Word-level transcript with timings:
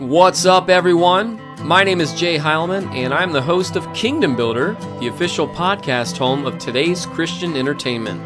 What's 0.00 0.46
up, 0.46 0.70
everyone? 0.70 1.38
My 1.62 1.84
name 1.84 2.00
is 2.00 2.14
Jay 2.14 2.38
Heilman, 2.38 2.90
and 2.94 3.12
I'm 3.12 3.32
the 3.32 3.42
host 3.42 3.76
of 3.76 3.92
Kingdom 3.92 4.34
Builder, 4.34 4.72
the 4.98 5.08
official 5.08 5.46
podcast 5.46 6.16
home 6.16 6.46
of 6.46 6.56
today's 6.56 7.04
Christian 7.04 7.54
entertainment. 7.54 8.18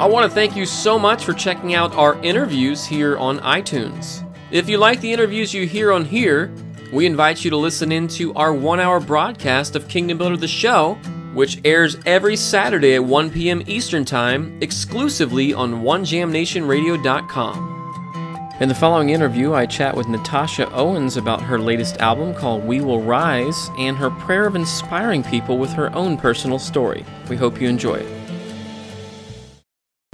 I 0.00 0.06
want 0.06 0.28
to 0.28 0.34
thank 0.34 0.56
you 0.56 0.66
so 0.66 0.98
much 0.98 1.24
for 1.24 1.32
checking 1.32 1.74
out 1.74 1.94
our 1.94 2.20
interviews 2.24 2.84
here 2.84 3.16
on 3.18 3.38
iTunes. 3.38 4.28
If 4.50 4.68
you 4.68 4.78
like 4.78 5.00
the 5.00 5.12
interviews 5.12 5.54
you 5.54 5.64
hear 5.64 5.92
on 5.92 6.04
here, 6.04 6.52
we 6.92 7.06
invite 7.06 7.44
you 7.44 7.52
to 7.52 7.56
listen 7.56 7.92
in 7.92 8.08
to 8.08 8.34
our 8.34 8.52
one 8.52 8.80
hour 8.80 8.98
broadcast 8.98 9.76
of 9.76 9.86
Kingdom 9.86 10.18
Builder 10.18 10.36
the 10.36 10.48
Show, 10.48 10.94
which 11.34 11.60
airs 11.64 11.98
every 12.04 12.34
Saturday 12.34 12.96
at 12.96 13.04
1 13.04 13.30
p.m. 13.30 13.62
Eastern 13.68 14.04
Time 14.04 14.58
exclusively 14.60 15.54
on 15.54 15.84
OneJamNationRadio.com. 15.84 17.71
In 18.60 18.68
the 18.68 18.74
following 18.74 19.08
interview, 19.10 19.54
I 19.54 19.64
chat 19.64 19.96
with 19.96 20.08
Natasha 20.08 20.70
Owens 20.72 21.16
about 21.16 21.40
her 21.40 21.58
latest 21.58 21.96
album 21.98 22.34
called 22.34 22.62
We 22.64 22.82
Will 22.82 23.00
Rise 23.00 23.70
and 23.78 23.96
her 23.96 24.10
prayer 24.10 24.46
of 24.46 24.54
inspiring 24.54 25.22
people 25.24 25.56
with 25.56 25.72
her 25.72 25.92
own 25.96 26.18
personal 26.18 26.58
story. 26.58 27.04
We 27.30 27.36
hope 27.36 27.60
you 27.60 27.68
enjoy 27.68 27.94
it. 27.94 28.06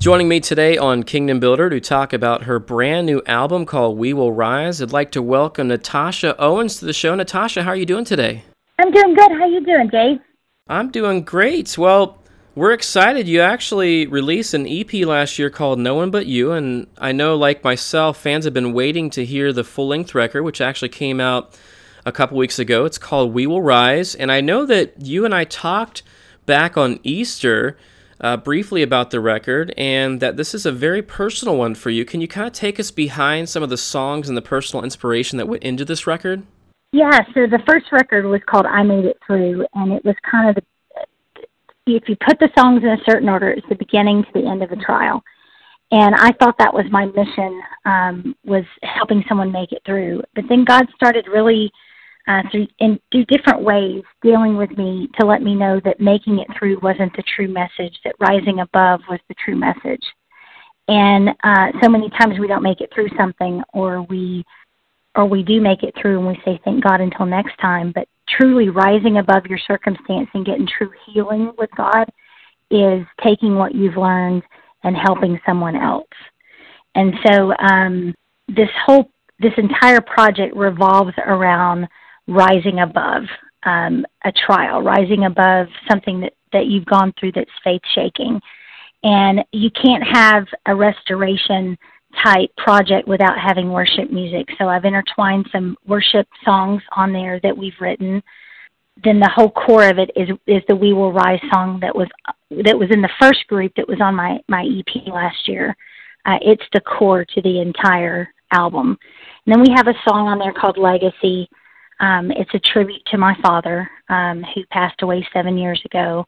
Joining 0.00 0.28
me 0.28 0.38
today 0.38 0.78
on 0.78 1.02
Kingdom 1.02 1.40
Builder 1.40 1.68
to 1.68 1.80
talk 1.80 2.12
about 2.12 2.44
her 2.44 2.60
brand 2.60 3.06
new 3.06 3.20
album 3.26 3.66
called 3.66 3.98
We 3.98 4.12
Will 4.12 4.32
Rise, 4.32 4.80
I'd 4.80 4.92
like 4.92 5.10
to 5.12 5.20
welcome 5.20 5.66
Natasha 5.66 6.36
Owens 6.38 6.78
to 6.78 6.84
the 6.84 6.92
show. 6.92 7.16
Natasha, 7.16 7.64
how 7.64 7.70
are 7.70 7.76
you 7.76 7.86
doing 7.86 8.04
today? 8.04 8.44
I'm 8.78 8.92
doing 8.92 9.14
good. 9.14 9.32
How 9.32 9.42
are 9.42 9.48
you 9.48 9.64
doing, 9.66 9.88
Dave? 9.88 10.20
I'm 10.68 10.92
doing 10.92 11.22
great. 11.22 11.76
Well, 11.76 12.22
we're 12.58 12.72
excited. 12.72 13.28
You 13.28 13.40
actually 13.40 14.08
released 14.08 14.52
an 14.52 14.66
EP 14.66 14.92
last 15.06 15.38
year 15.38 15.48
called 15.48 15.78
No 15.78 15.94
One 15.94 16.10
But 16.10 16.26
You, 16.26 16.50
and 16.50 16.88
I 16.98 17.12
know, 17.12 17.36
like 17.36 17.62
myself, 17.62 18.18
fans 18.18 18.44
have 18.46 18.52
been 18.52 18.72
waiting 18.72 19.10
to 19.10 19.24
hear 19.24 19.52
the 19.52 19.62
full 19.62 19.86
length 19.86 20.12
record, 20.12 20.42
which 20.42 20.60
actually 20.60 20.88
came 20.88 21.20
out 21.20 21.56
a 22.04 22.10
couple 22.10 22.36
weeks 22.36 22.58
ago. 22.58 22.84
It's 22.84 22.98
called 22.98 23.32
We 23.32 23.46
Will 23.46 23.62
Rise, 23.62 24.16
and 24.16 24.32
I 24.32 24.40
know 24.40 24.66
that 24.66 25.00
you 25.00 25.24
and 25.24 25.32
I 25.32 25.44
talked 25.44 26.02
back 26.46 26.76
on 26.76 26.98
Easter 27.04 27.78
uh, 28.20 28.36
briefly 28.36 28.82
about 28.82 29.12
the 29.12 29.20
record, 29.20 29.72
and 29.76 30.18
that 30.18 30.36
this 30.36 30.52
is 30.52 30.66
a 30.66 30.72
very 30.72 31.00
personal 31.00 31.56
one 31.56 31.76
for 31.76 31.90
you. 31.90 32.04
Can 32.04 32.20
you 32.20 32.26
kind 32.26 32.48
of 32.48 32.54
take 32.54 32.80
us 32.80 32.90
behind 32.90 33.48
some 33.48 33.62
of 33.62 33.70
the 33.70 33.76
songs 33.76 34.28
and 34.28 34.36
the 34.36 34.42
personal 34.42 34.82
inspiration 34.82 35.38
that 35.38 35.46
went 35.46 35.62
into 35.62 35.84
this 35.84 36.08
record? 36.08 36.42
Yeah, 36.90 37.20
so 37.34 37.46
the 37.46 37.62
first 37.68 37.86
record 37.92 38.24
was 38.24 38.40
called 38.46 38.66
I 38.66 38.82
Made 38.82 39.04
It 39.04 39.18
Through, 39.24 39.64
and 39.74 39.92
it 39.92 40.04
was 40.04 40.16
kind 40.28 40.48
of 40.48 40.56
the 40.56 40.62
if 41.96 42.08
you 42.08 42.16
put 42.26 42.38
the 42.38 42.50
songs 42.58 42.82
in 42.82 42.88
a 42.88 43.04
certain 43.08 43.28
order, 43.28 43.50
it's 43.50 43.68
the 43.68 43.74
beginning 43.74 44.22
to 44.24 44.30
the 44.34 44.48
end 44.48 44.62
of 44.62 44.72
a 44.72 44.76
trial. 44.76 45.22
And 45.90 46.14
I 46.14 46.32
thought 46.32 46.58
that 46.58 46.74
was 46.74 46.84
my 46.90 47.06
mission, 47.06 47.62
um, 47.86 48.36
was 48.44 48.64
helping 48.82 49.24
someone 49.28 49.50
make 49.50 49.72
it 49.72 49.82
through. 49.86 50.22
But 50.34 50.44
then 50.48 50.64
God 50.64 50.86
started 50.94 51.26
really 51.28 51.70
uh, 52.26 52.42
through 52.50 52.66
in 52.78 53.00
through 53.10 53.24
different 53.24 53.62
ways 53.62 54.02
dealing 54.22 54.56
with 54.56 54.70
me 54.76 55.08
to 55.18 55.26
let 55.26 55.40
me 55.40 55.54
know 55.54 55.80
that 55.84 55.98
making 55.98 56.38
it 56.40 56.48
through 56.58 56.78
wasn't 56.82 57.16
the 57.16 57.22
true 57.34 57.48
message, 57.48 57.98
that 58.04 58.14
rising 58.20 58.60
above 58.60 59.00
was 59.08 59.18
the 59.28 59.34
true 59.42 59.56
message. 59.56 60.04
And 60.88 61.30
uh, 61.42 61.68
so 61.82 61.88
many 61.88 62.10
times 62.10 62.38
we 62.38 62.46
don't 62.46 62.62
make 62.62 62.82
it 62.82 62.90
through 62.94 63.08
something, 63.16 63.62
or 63.72 64.02
we 64.02 64.44
or 65.14 65.24
we 65.24 65.42
do 65.42 65.60
make 65.60 65.82
it 65.82 65.94
through 66.00 66.18
and 66.18 66.28
we 66.28 66.40
say 66.44 66.60
thank 66.64 66.84
God 66.84 67.00
until 67.00 67.24
next 67.24 67.56
time. 67.58 67.92
But 67.94 68.08
truly 68.36 68.68
rising 68.68 69.18
above 69.18 69.46
your 69.46 69.58
circumstance 69.66 70.28
and 70.34 70.46
getting 70.46 70.66
true 70.66 70.90
healing 71.06 71.52
with 71.58 71.70
God 71.76 72.04
is 72.70 73.06
taking 73.24 73.56
what 73.56 73.74
you've 73.74 73.96
learned 73.96 74.42
and 74.84 74.96
helping 74.96 75.40
someone 75.46 75.76
else. 75.76 76.06
And 76.94 77.14
so 77.26 77.52
um, 77.58 78.14
this 78.48 78.68
whole 78.84 79.10
this 79.40 79.52
entire 79.56 80.00
project 80.00 80.56
revolves 80.56 81.12
around 81.24 81.86
rising 82.26 82.80
above 82.80 83.22
um, 83.64 84.04
a 84.24 84.32
trial, 84.32 84.82
rising 84.82 85.24
above 85.24 85.68
something 85.88 86.20
that, 86.20 86.32
that 86.52 86.66
you've 86.66 86.86
gone 86.86 87.12
through 87.18 87.32
that's 87.32 87.50
faith 87.62 87.82
shaking. 87.94 88.40
And 89.04 89.44
you 89.52 89.70
can't 89.70 90.02
have 90.02 90.46
a 90.66 90.74
restoration 90.74 91.78
type 92.24 92.50
project 92.56 93.08
without 93.08 93.38
having 93.38 93.70
worship 93.70 94.10
music. 94.10 94.48
So 94.58 94.68
I've 94.68 94.84
intertwined 94.84 95.48
some 95.52 95.76
worship 95.86 96.26
songs 96.44 96.82
on 96.96 97.12
there 97.12 97.40
that 97.42 97.56
we've 97.56 97.80
written. 97.80 98.22
Then 99.02 99.20
the 99.20 99.30
whole 99.34 99.50
core 99.50 99.88
of 99.88 99.98
it 99.98 100.10
is 100.16 100.28
is 100.46 100.62
the 100.68 100.76
We 100.76 100.92
Will 100.92 101.12
Rise 101.12 101.40
song 101.52 101.78
that 101.80 101.94
was 101.94 102.08
that 102.64 102.78
was 102.78 102.90
in 102.90 103.00
the 103.00 103.10
first 103.20 103.46
group 103.46 103.72
that 103.76 103.88
was 103.88 104.00
on 104.00 104.14
my 104.14 104.40
my 104.48 104.64
EP 104.64 105.06
last 105.06 105.46
year. 105.46 105.76
Uh, 106.26 106.38
it's 106.42 106.64
the 106.72 106.80
core 106.80 107.24
to 107.24 107.42
the 107.42 107.60
entire 107.60 108.28
album. 108.52 108.98
And 109.46 109.54
then 109.54 109.60
we 109.60 109.72
have 109.76 109.88
a 109.88 109.94
song 110.08 110.28
on 110.28 110.38
there 110.38 110.52
called 110.52 110.78
Legacy. 110.78 111.48
Um, 112.00 112.30
it's 112.30 112.52
a 112.54 112.72
tribute 112.72 113.02
to 113.06 113.18
my 113.18 113.34
father 113.42 113.88
um, 114.08 114.44
who 114.54 114.62
passed 114.70 115.02
away 115.02 115.26
seven 115.32 115.56
years 115.56 115.80
ago. 115.84 116.24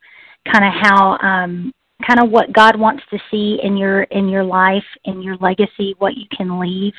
Kind 0.50 0.64
of 0.64 0.72
how 0.72 1.18
um, 1.18 1.72
kind 2.06 2.20
of 2.20 2.30
what 2.30 2.52
God 2.52 2.78
wants 2.78 3.02
to 3.10 3.18
see 3.30 3.58
in 3.62 3.76
your 3.76 4.02
in 4.04 4.28
your 4.28 4.44
life, 4.44 4.84
in 5.04 5.22
your 5.22 5.36
legacy, 5.36 5.94
what 5.98 6.16
you 6.16 6.26
can 6.36 6.58
leave, 6.58 6.92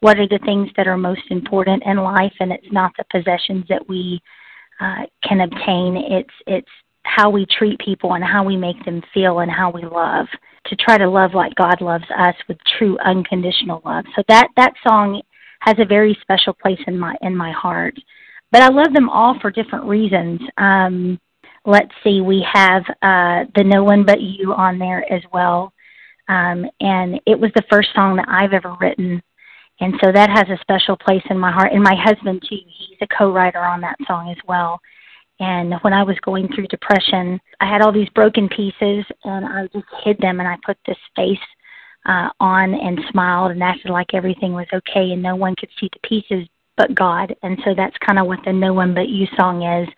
what 0.00 0.18
are 0.18 0.28
the 0.28 0.40
things 0.44 0.68
that 0.76 0.86
are 0.86 0.96
most 0.96 1.22
important 1.30 1.82
in 1.86 1.96
life, 1.96 2.32
and 2.40 2.52
it's 2.52 2.72
not 2.72 2.92
the 2.96 3.04
possessions 3.10 3.64
that 3.68 3.88
we 3.88 4.20
uh, 4.80 5.02
can 5.22 5.40
obtain. 5.40 5.96
It's 5.96 6.34
it's 6.46 6.68
how 7.04 7.30
we 7.30 7.46
treat 7.46 7.78
people 7.80 8.14
and 8.14 8.24
how 8.24 8.44
we 8.44 8.56
make 8.56 8.82
them 8.84 9.02
feel 9.12 9.40
and 9.40 9.50
how 9.50 9.70
we 9.70 9.82
love. 9.82 10.26
To 10.68 10.76
try 10.76 10.96
to 10.96 11.08
love 11.08 11.34
like 11.34 11.54
God 11.56 11.82
loves 11.82 12.04
us 12.18 12.34
with 12.48 12.56
true 12.78 12.98
unconditional 13.04 13.82
love. 13.84 14.04
So 14.16 14.22
that 14.28 14.48
that 14.56 14.72
song 14.86 15.20
has 15.60 15.76
a 15.78 15.84
very 15.84 16.16
special 16.22 16.54
place 16.54 16.80
in 16.86 16.98
my 16.98 17.14
in 17.20 17.36
my 17.36 17.52
heart. 17.52 17.94
But 18.50 18.62
I 18.62 18.68
love 18.68 18.92
them 18.92 19.08
all 19.08 19.38
for 19.40 19.50
different 19.50 19.84
reasons. 19.86 20.40
Um, 20.58 21.18
let's 21.64 21.92
see, 22.02 22.20
we 22.20 22.46
have 22.52 22.82
uh, 23.02 23.44
the 23.54 23.64
No 23.64 23.84
One 23.84 24.04
But 24.04 24.20
You 24.20 24.52
on 24.52 24.78
there 24.78 25.10
as 25.12 25.22
well. 25.32 25.72
Um, 26.28 26.66
and 26.80 27.20
it 27.26 27.38
was 27.38 27.50
the 27.54 27.64
first 27.70 27.88
song 27.94 28.16
that 28.16 28.28
I've 28.28 28.52
ever 28.52 28.74
written. 28.80 29.22
And 29.80 29.94
so 30.02 30.12
that 30.12 30.30
has 30.30 30.48
a 30.48 30.60
special 30.60 30.96
place 30.96 31.22
in 31.30 31.38
my 31.38 31.50
heart. 31.50 31.72
And 31.72 31.82
my 31.82 31.94
husband, 31.96 32.42
too, 32.48 32.56
he's 32.66 32.98
a 33.00 33.06
co 33.06 33.32
writer 33.32 33.58
on 33.58 33.80
that 33.80 33.96
song 34.06 34.30
as 34.30 34.38
well. 34.46 34.80
And 35.40 35.74
when 35.82 35.92
I 35.92 36.02
was 36.02 36.16
going 36.20 36.48
through 36.48 36.68
depression, 36.68 37.40
I 37.60 37.68
had 37.68 37.82
all 37.82 37.92
these 37.92 38.08
broken 38.10 38.48
pieces 38.48 39.04
and 39.24 39.44
I 39.44 39.66
just 39.72 39.86
hid 40.04 40.18
them 40.18 40.38
and 40.38 40.48
I 40.48 40.56
put 40.64 40.78
this 40.86 40.98
face 41.16 41.38
uh, 42.06 42.28
on 42.38 42.74
and 42.74 43.00
smiled 43.10 43.50
and 43.50 43.62
acted 43.62 43.90
like 43.90 44.14
everything 44.14 44.52
was 44.52 44.66
okay 44.72 45.10
and 45.10 45.22
no 45.22 45.34
one 45.34 45.56
could 45.56 45.70
see 45.80 45.90
the 45.92 46.08
pieces 46.08 46.46
but 46.76 46.94
God. 46.94 47.34
And 47.42 47.58
so 47.64 47.74
that's 47.74 47.96
kind 47.98 48.18
of 48.18 48.26
what 48.26 48.40
the 48.44 48.52
No 48.52 48.72
One 48.72 48.94
But 48.94 49.08
You 49.08 49.26
song 49.36 49.62
is 49.62 49.88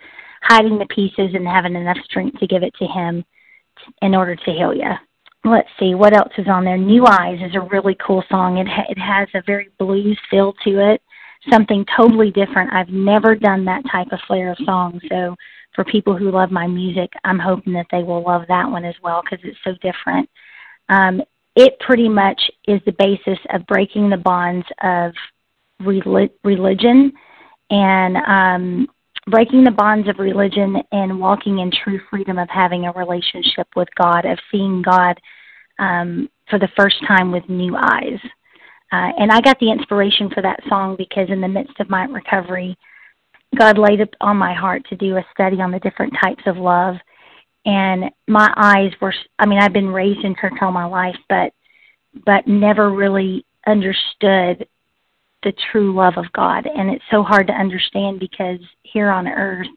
hiding 0.49 0.79
the 0.79 0.87
pieces 0.87 1.35
and 1.35 1.47
having 1.47 1.75
enough 1.75 1.99
strength 2.05 2.39
to 2.41 2.47
give 2.47 2.63
it 2.63 2.75
to 2.79 2.87
him 2.87 3.25
in 4.03 4.15
order 4.15 4.37
to 4.37 4.53
heal 4.53 4.75
you. 4.75 4.91
Let's 5.45 5.69
see 5.79 5.95
what 5.95 6.17
else 6.17 6.33
is 6.39 6.49
on 6.49 6.65
there. 6.65 6.79
New 6.79 7.07
Eyes 7.07 7.39
is 7.41 7.55
a 7.55 7.61
really 7.61 7.97
cool 8.05 8.25
song. 8.29 8.59
It 8.59 8.67
ha- 8.67 8.87
it 8.89 8.99
has 8.99 9.29
a 9.35 9.43
very 9.47 9.69
blues 9.79 10.19
feel 10.31 10.55
to 10.65 10.93
it, 10.93 11.01
something 11.51 11.85
totally 11.97 12.31
different. 12.31 12.73
I've 12.73 12.89
never 12.89 13.35
done 13.35 13.65
that 13.67 13.85
type 13.91 14.09
of 14.11 14.19
flair 14.27 14.51
of 14.51 14.59
song, 14.65 15.01
so 15.09 15.37
for 15.75 15.85
people 15.85 16.17
who 16.17 16.31
love 16.31 16.51
my 16.51 16.67
music, 16.67 17.13
I'm 17.23 17.39
hoping 17.39 17.75
that 17.75 17.87
they 17.93 18.03
will 18.03 18.23
love 18.23 18.43
that 18.49 18.69
one 18.69 18.85
as 18.85 18.95
well 19.03 19.23
because 19.23 19.45
it's 19.45 19.59
so 19.63 19.73
different. 19.83 20.29
Um, 20.89 21.23
it 21.55 21.79
pretty 21.81 22.09
much 22.09 22.41
is 22.67 22.81
the 22.85 22.93
basis 22.93 23.39
of 23.53 23.67
breaking 23.67 24.11
the 24.11 24.17
bonds 24.17 24.67
of 24.83 25.13
relig- 25.81 26.33
religion 26.45 27.13
and 27.71 28.17
um, 28.17 28.89
breaking 29.27 29.65
the 29.65 29.71
bonds 29.71 30.09
of 30.09 30.19
religion 30.19 30.77
and 30.93 31.19
walking 31.19 31.59
in 31.59 31.71
true 31.71 32.01
freedom 32.09 32.39
of 32.39 32.49
having 32.49 32.87
a 32.87 32.93
relationship 32.93 33.67
with 33.75 33.89
God, 33.97 34.25
of 34.25 34.39
seeing 34.51 34.83
God 34.83 35.21
um, 35.79 36.29
for 36.49 36.59
the 36.59 36.69
first 36.77 36.97
time 37.07 37.33
with 37.33 37.49
new 37.49 37.77
eyes. 37.77 38.21
Uh, 38.93 39.11
and 39.19 39.33
I 39.33 39.41
got 39.41 39.59
the 39.59 39.71
inspiration 39.71 40.31
for 40.31 40.43
that 40.43 40.61
song 40.69 40.95
because 40.97 41.29
in 41.29 41.41
the 41.41 41.49
midst 41.49 41.79
of 41.81 41.91
my 41.91 42.05
recovery, 42.05 42.79
God 43.59 43.79
laid 43.79 44.01
it 44.01 44.15
on 44.21 44.37
my 44.37 44.55
heart 44.55 44.83
to 44.89 44.97
do 44.97 45.17
a 45.17 45.27
study 45.33 45.61
on 45.61 45.73
the 45.73 45.81
different 45.81 46.15
types 46.23 46.43
of 46.47 46.57
love. 46.57 46.95
And 47.65 48.05
my 48.29 48.53
eyes 48.57 48.93
were, 49.01 49.15
I 49.41 49.47
mean, 49.47 49.59
I've 49.59 49.73
been 49.73 49.89
raised 49.89 50.25
in 50.25 50.37
church 50.41 50.55
all 50.61 50.71
my 50.71 50.85
life, 50.85 51.17
but, 51.29 51.53
but 52.25 52.47
never 52.47 52.93
really 52.93 53.45
understood 53.67 54.67
the 55.47 55.55
true 55.71 55.95
love 55.95 56.15
of 56.17 56.25
God, 56.33 56.67
and 56.67 56.91
it's 56.91 57.05
so 57.09 57.23
hard 57.23 57.47
to 57.47 57.53
understand 57.53 58.19
because 58.19 58.59
here 58.83 59.11
on 59.11 59.29
earth, 59.29 59.69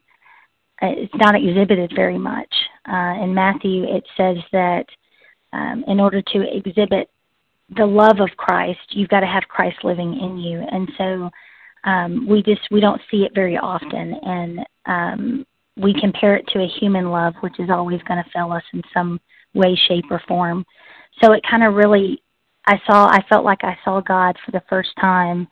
uh, 0.81 0.87
it's 0.87 1.13
not 1.13 1.35
exhibited 1.35 1.91
very 1.95 2.17
much. 2.17 2.51
Uh, 2.91 3.21
in 3.21 3.35
Matthew, 3.35 3.83
it 3.83 4.03
says 4.17 4.37
that 4.51 4.87
um, 5.53 5.83
in 5.87 5.99
order 5.99 6.23
to 6.23 6.57
exhibit 6.57 7.07
the 7.77 7.85
love 7.85 8.19
of 8.19 8.29
Christ, 8.35 8.79
you've 8.89 9.09
got 9.09 9.19
to 9.19 9.27
have 9.27 9.43
Christ 9.47 9.77
living 9.83 10.19
in 10.19 10.39
you, 10.39 10.65
and 10.71 10.91
so 10.97 11.29
um, 11.83 12.27
we 12.27 12.41
just 12.41 12.61
we 12.71 12.79
don't 12.79 13.01
see 13.11 13.17
it 13.17 13.35
very 13.35 13.59
often, 13.59 14.15
and 14.23 14.59
um, 14.87 15.45
we 15.77 15.93
compare 16.01 16.35
it 16.35 16.47
to 16.47 16.63
a 16.63 16.79
human 16.79 17.11
love, 17.11 17.35
which 17.41 17.59
is 17.59 17.69
always 17.69 18.01
going 18.07 18.23
to 18.23 18.29
fail 18.31 18.51
us 18.51 18.63
in 18.73 18.81
some 18.91 19.21
way, 19.53 19.79
shape, 19.87 20.05
or 20.09 20.19
form. 20.27 20.65
So 21.21 21.33
it 21.33 21.43
kind 21.47 21.63
of 21.63 21.75
really, 21.75 22.23
I 22.65 22.81
saw, 22.87 23.05
I 23.05 23.23
felt 23.29 23.45
like 23.45 23.63
I 23.63 23.77
saw 23.85 24.01
God 24.01 24.35
for 24.43 24.49
the 24.51 24.63
first 24.67 24.89
time 24.99 25.47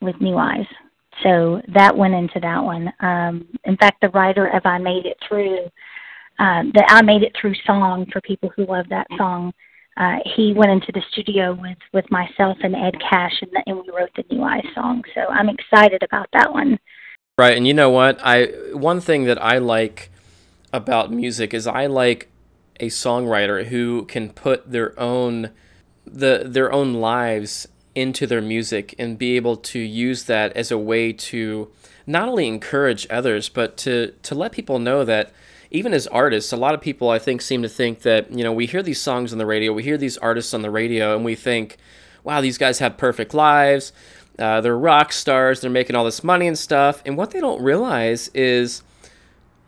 with 0.00 0.20
new 0.20 0.36
eyes. 0.36 0.66
So 1.22 1.60
that 1.74 1.96
went 1.96 2.14
into 2.14 2.40
that 2.40 2.62
one. 2.62 2.92
Um, 3.00 3.48
in 3.64 3.76
fact, 3.76 4.00
the 4.00 4.08
writer 4.10 4.46
of 4.46 4.64
I 4.64 4.78
Made 4.78 5.06
It 5.06 5.16
Through, 5.26 5.58
um, 6.38 6.70
the 6.74 6.84
I 6.86 7.02
Made 7.02 7.22
It 7.22 7.32
Through 7.40 7.54
song 7.66 8.06
for 8.12 8.20
people 8.20 8.50
who 8.54 8.66
love 8.66 8.86
that 8.90 9.06
song, 9.16 9.52
uh, 9.96 10.18
he 10.36 10.52
went 10.54 10.70
into 10.70 10.92
the 10.92 11.02
studio 11.10 11.58
with 11.60 11.78
with 11.92 12.08
myself 12.10 12.56
and 12.62 12.76
Ed 12.76 12.94
Cash, 13.00 13.32
and, 13.42 13.50
the, 13.50 13.62
and 13.66 13.78
we 13.78 13.90
wrote 13.90 14.10
the 14.14 14.24
New 14.30 14.44
Eyes 14.44 14.64
song. 14.74 15.02
So 15.12 15.22
I'm 15.22 15.48
excited 15.48 16.04
about 16.04 16.28
that 16.32 16.52
one. 16.52 16.78
Right, 17.36 17.56
and 17.56 17.66
you 17.66 17.74
know 17.74 17.90
what? 17.90 18.20
I 18.22 18.46
one 18.72 19.00
thing 19.00 19.24
that 19.24 19.42
I 19.42 19.58
like 19.58 20.10
about 20.72 21.10
music 21.10 21.52
is 21.52 21.66
I 21.66 21.86
like 21.86 22.28
a 22.78 22.88
songwriter 22.88 23.66
who 23.66 24.04
can 24.04 24.30
put 24.30 24.70
their 24.70 24.98
own 25.00 25.50
the 26.06 26.44
their 26.46 26.72
own 26.72 26.94
lives 26.94 27.66
into 27.98 28.26
their 28.26 28.40
music 28.40 28.94
and 28.98 29.18
be 29.18 29.36
able 29.36 29.56
to 29.56 29.78
use 29.78 30.24
that 30.24 30.56
as 30.56 30.70
a 30.70 30.78
way 30.78 31.12
to 31.12 31.70
not 32.06 32.28
only 32.28 32.46
encourage 32.46 33.06
others 33.10 33.48
but 33.48 33.76
to 33.76 34.12
to 34.22 34.34
let 34.34 34.52
people 34.52 34.78
know 34.78 35.04
that 35.04 35.32
even 35.70 35.92
as 35.92 36.06
artists, 36.06 36.52
a 36.52 36.56
lot 36.56 36.74
of 36.74 36.80
people 36.80 37.10
I 37.10 37.18
think 37.18 37.42
seem 37.42 37.62
to 37.62 37.68
think 37.68 38.00
that, 38.02 38.32
you 38.32 38.42
know, 38.42 38.52
we 38.52 38.66
hear 38.66 38.82
these 38.82 39.00
songs 39.00 39.32
on 39.32 39.38
the 39.38 39.46
radio, 39.46 39.72
we 39.72 39.82
hear 39.82 39.98
these 39.98 40.16
artists 40.18 40.54
on 40.54 40.62
the 40.62 40.70
radio, 40.70 41.14
and 41.14 41.24
we 41.24 41.34
think, 41.34 41.76
wow, 42.24 42.40
these 42.40 42.58
guys 42.58 42.78
have 42.78 42.96
perfect 42.96 43.34
lives. 43.34 43.92
Uh, 44.38 44.60
they're 44.60 44.78
rock 44.78 45.12
stars, 45.12 45.60
they're 45.60 45.70
making 45.70 45.96
all 45.96 46.04
this 46.04 46.22
money 46.22 46.46
and 46.46 46.56
stuff. 46.56 47.02
And 47.04 47.16
what 47.16 47.32
they 47.32 47.40
don't 47.40 47.60
realize 47.60 48.28
is 48.28 48.82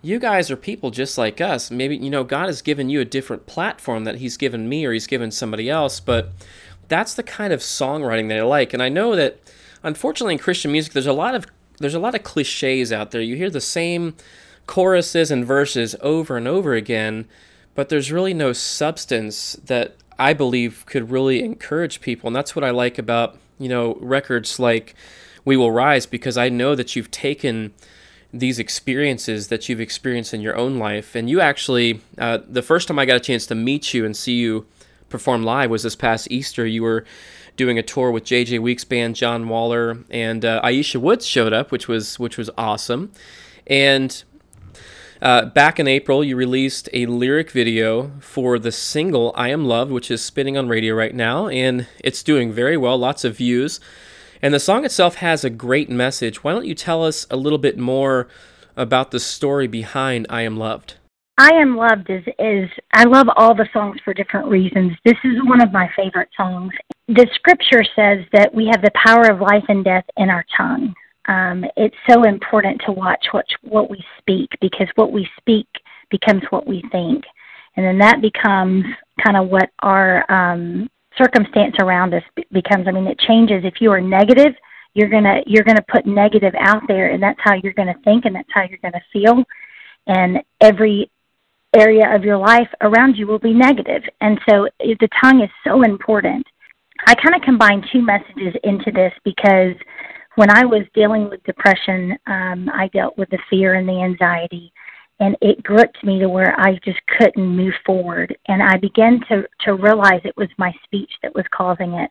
you 0.00 0.18
guys 0.18 0.50
are 0.50 0.56
people 0.56 0.90
just 0.90 1.18
like 1.18 1.40
us. 1.40 1.70
Maybe, 1.70 1.96
you 1.96 2.08
know, 2.08 2.24
God 2.24 2.46
has 2.46 2.62
given 2.62 2.88
you 2.88 3.00
a 3.00 3.04
different 3.04 3.46
platform 3.46 4.04
that 4.04 4.16
He's 4.16 4.36
given 4.36 4.68
me 4.68 4.86
or 4.86 4.92
He's 4.92 5.08
given 5.08 5.30
somebody 5.30 5.68
else, 5.68 6.00
but 6.00 6.30
that's 6.90 7.14
the 7.14 7.22
kind 7.22 7.54
of 7.54 7.60
songwriting 7.60 8.28
that 8.28 8.38
I 8.38 8.42
like. 8.42 8.74
And 8.74 8.82
I 8.82 8.90
know 8.90 9.16
that 9.16 9.38
unfortunately 9.82 10.34
in 10.34 10.38
Christian 10.38 10.72
music 10.72 10.92
there's 10.92 11.06
a 11.06 11.14
lot 11.14 11.34
of 11.34 11.46
there's 11.78 11.94
a 11.94 11.98
lot 11.98 12.14
of 12.14 12.22
cliches 12.22 12.92
out 12.92 13.10
there. 13.10 13.22
You 13.22 13.36
hear 13.36 13.48
the 13.48 13.62
same 13.62 14.14
choruses 14.66 15.30
and 15.30 15.46
verses 15.46 15.96
over 16.02 16.36
and 16.36 16.46
over 16.46 16.74
again, 16.74 17.26
but 17.74 17.88
there's 17.88 18.12
really 18.12 18.34
no 18.34 18.52
substance 18.52 19.54
that 19.64 19.96
I 20.18 20.34
believe 20.34 20.84
could 20.84 21.10
really 21.10 21.42
encourage 21.42 22.02
people. 22.02 22.26
And 22.26 22.36
that's 22.36 22.54
what 22.54 22.64
I 22.64 22.70
like 22.70 22.98
about, 22.98 23.38
you 23.58 23.70
know, 23.70 23.96
records 24.02 24.60
like 24.60 24.94
We 25.46 25.56
Will 25.56 25.72
Rise 25.72 26.04
because 26.04 26.36
I 26.36 26.50
know 26.50 26.74
that 26.74 26.94
you've 26.94 27.10
taken 27.10 27.72
these 28.32 28.58
experiences 28.58 29.48
that 29.48 29.68
you've 29.68 29.80
experienced 29.80 30.34
in 30.34 30.42
your 30.42 30.56
own 30.56 30.78
life. 30.78 31.14
And 31.14 31.30
you 31.30 31.40
actually, 31.40 32.02
uh, 32.18 32.38
the 32.46 32.62
first 32.62 32.86
time 32.86 32.98
I 32.98 33.06
got 33.06 33.16
a 33.16 33.20
chance 33.20 33.46
to 33.46 33.54
meet 33.54 33.94
you 33.94 34.04
and 34.04 34.14
see 34.14 34.34
you 34.34 34.66
perform 35.10 35.42
live 35.42 35.70
was 35.70 35.82
this 35.82 35.96
past 35.96 36.30
Easter. 36.30 36.66
You 36.66 36.82
were 36.82 37.04
doing 37.56 37.78
a 37.78 37.82
tour 37.82 38.10
with 38.10 38.24
JJ 38.24 38.60
Weeks 38.60 38.84
band, 38.84 39.16
John 39.16 39.48
Waller, 39.48 39.98
and 40.08 40.44
uh, 40.44 40.62
Aisha 40.62 41.00
Woods 41.00 41.26
showed 41.26 41.52
up, 41.52 41.70
which 41.70 41.88
was 41.88 42.18
which 42.18 42.38
was 42.38 42.48
awesome. 42.56 43.12
And 43.66 44.22
uh, 45.20 45.46
back 45.46 45.78
in 45.78 45.86
April, 45.86 46.24
you 46.24 46.34
released 46.34 46.88
a 46.94 47.04
lyric 47.06 47.50
video 47.50 48.12
for 48.20 48.58
the 48.58 48.72
single 48.72 49.32
I 49.36 49.50
Am 49.50 49.66
Loved, 49.66 49.92
which 49.92 50.10
is 50.10 50.22
spinning 50.22 50.56
on 50.56 50.68
radio 50.68 50.94
right 50.94 51.14
now, 51.14 51.48
and 51.48 51.86
it's 52.02 52.22
doing 52.22 52.52
very 52.52 52.78
well, 52.78 52.96
lots 52.96 53.24
of 53.24 53.36
views. 53.36 53.80
And 54.40 54.54
the 54.54 54.60
song 54.60 54.86
itself 54.86 55.16
has 55.16 55.44
a 55.44 55.50
great 55.50 55.90
message. 55.90 56.42
Why 56.42 56.52
don't 56.52 56.64
you 56.64 56.74
tell 56.74 57.04
us 57.04 57.26
a 57.30 57.36
little 57.36 57.58
bit 57.58 57.76
more 57.76 58.28
about 58.76 59.10
the 59.10 59.20
story 59.20 59.66
behind 59.66 60.26
I 60.30 60.42
Am 60.42 60.56
Loved? 60.56 60.94
I 61.40 61.54
Am 61.54 61.74
Loved 61.76 62.10
is, 62.10 62.22
is 62.38 62.68
I 62.92 63.04
love 63.04 63.28
all 63.34 63.54
the 63.54 63.68
songs 63.72 63.98
for 64.04 64.12
different 64.12 64.48
reasons. 64.48 64.92
This 65.06 65.16
is 65.24 65.36
one 65.44 65.62
of 65.62 65.72
my 65.72 65.88
favorite 65.96 66.28
songs. 66.36 66.72
The 67.08 67.26
scripture 67.34 67.82
says 67.96 68.26
that 68.34 68.54
we 68.54 68.66
have 68.66 68.82
the 68.82 68.90
power 68.94 69.30
of 69.30 69.40
life 69.40 69.64
and 69.68 69.82
death 69.82 70.04
in 70.18 70.28
our 70.28 70.44
tongue 70.54 70.94
um, 71.30 71.64
it's 71.76 71.96
so 72.08 72.24
important 72.24 72.80
to 72.86 72.92
watch 72.92 73.24
what 73.30 73.44
what 73.62 73.88
we 73.90 74.02
speak 74.18 74.50
because 74.60 74.88
what 74.96 75.12
we 75.12 75.28
speak 75.38 75.68
becomes 76.10 76.42
what 76.50 76.66
we 76.66 76.82
think, 76.90 77.24
and 77.76 77.86
then 77.86 77.98
that 77.98 78.20
becomes 78.20 78.84
kind 79.24 79.36
of 79.36 79.48
what 79.48 79.70
our 79.80 80.30
um, 80.30 80.88
circumstance 81.16 81.76
around 81.78 82.14
us 82.14 82.22
becomes. 82.52 82.88
I 82.88 82.90
mean, 82.90 83.06
it 83.06 83.18
changes. 83.20 83.64
If 83.64 83.80
you 83.80 83.92
are 83.92 84.00
negative, 84.00 84.54
you're 84.94 85.08
gonna 85.08 85.40
you're 85.46 85.64
gonna 85.64 85.84
put 85.88 86.04
negative 86.04 86.54
out 86.58 86.82
there, 86.88 87.10
and 87.10 87.22
that's 87.22 87.40
how 87.44 87.54
you're 87.54 87.74
gonna 87.74 87.98
think, 88.02 88.24
and 88.24 88.34
that's 88.34 88.50
how 88.52 88.62
you're 88.62 88.78
gonna 88.82 89.02
feel, 89.12 89.44
and 90.06 90.38
every 90.60 91.10
area 91.74 92.14
of 92.14 92.24
your 92.24 92.36
life 92.36 92.68
around 92.80 93.16
you 93.16 93.26
will 93.26 93.38
be 93.38 93.54
negative. 93.54 94.02
And 94.20 94.40
so 94.48 94.68
the 94.80 95.08
tongue 95.22 95.42
is 95.42 95.50
so 95.64 95.82
important. 95.82 96.46
I 97.06 97.14
kind 97.14 97.34
of 97.34 97.42
combine 97.42 97.84
two 97.92 98.02
messages 98.02 98.54
into 98.64 98.90
this 98.90 99.12
because 99.24 99.74
when 100.36 100.50
I 100.50 100.64
was 100.64 100.82
dealing 100.94 101.28
with 101.28 101.42
depression, 101.44 102.16
um, 102.26 102.68
I 102.72 102.88
dealt 102.92 103.16
with 103.18 103.30
the 103.30 103.38
fear 103.48 103.74
and 103.74 103.88
the 103.88 104.02
anxiety, 104.02 104.72
and 105.18 105.36
it 105.40 105.62
gripped 105.62 106.02
me 106.04 106.18
to 106.18 106.28
where 106.28 106.58
I 106.58 106.78
just 106.84 107.00
couldn't 107.18 107.56
move 107.56 107.74
forward. 107.84 108.36
And 108.48 108.62
I 108.62 108.76
began 108.76 109.20
to 109.28 109.46
to 109.64 109.74
realize 109.74 110.20
it 110.24 110.36
was 110.36 110.48
my 110.56 110.72
speech 110.84 111.10
that 111.22 111.34
was 111.34 111.44
causing 111.50 111.94
it. 111.94 112.10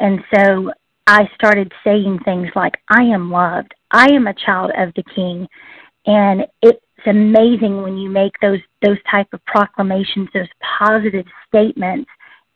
And 0.00 0.20
so 0.34 0.72
I 1.06 1.28
started 1.34 1.72
saying 1.84 2.20
things 2.20 2.48
like, 2.54 2.74
"I 2.88 3.02
am 3.02 3.30
loved. 3.30 3.74
I 3.90 4.06
am 4.12 4.26
a 4.26 4.34
child 4.34 4.72
of 4.76 4.92
the 4.94 5.04
King," 5.14 5.48
and 6.06 6.46
it's 7.04 7.16
amazing 7.16 7.82
when 7.82 7.98
you 7.98 8.08
make 8.08 8.32
those 8.40 8.60
those 8.82 8.98
type 9.10 9.28
of 9.32 9.44
proclamations, 9.44 10.28
those 10.32 10.48
positive 10.78 11.26
statements, 11.48 12.10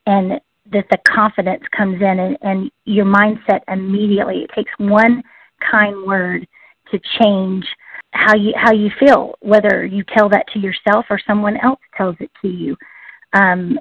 and 0.06 0.40
that 0.72 0.84
the 0.90 0.98
confidence 1.06 1.64
comes 1.76 1.96
in 1.96 2.18
and, 2.18 2.38
and 2.42 2.70
your 2.84 3.06
mindset 3.06 3.60
immediately. 3.68 4.44
It 4.44 4.50
takes 4.54 4.72
one 4.78 5.22
kind 5.70 6.06
word 6.06 6.46
to 6.90 7.00
change 7.20 7.66
how 8.12 8.34
you 8.34 8.52
how 8.56 8.72
you 8.72 8.90
feel, 8.98 9.34
whether 9.40 9.84
you 9.84 10.04
tell 10.16 10.28
that 10.30 10.46
to 10.54 10.58
yourself 10.58 11.06
or 11.10 11.20
someone 11.26 11.58
else 11.58 11.80
tells 11.96 12.16
it 12.20 12.30
to 12.42 12.48
you. 12.48 12.76
Um, 13.34 13.78